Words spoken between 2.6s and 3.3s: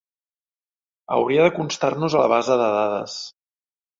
de dades.